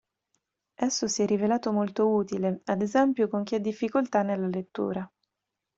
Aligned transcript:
Esso 0.77 1.07
si 1.07 1.21
è 1.21 1.27
rivelato 1.27 1.71
molto 1.71 2.09
utile, 2.09 2.61
ad 2.65 2.81
esempio, 2.81 3.27
con 3.27 3.43
chi 3.43 3.53
ha 3.53 3.59
difficoltà 3.59 4.23
nella 4.23 4.47
lettura. 4.47 5.07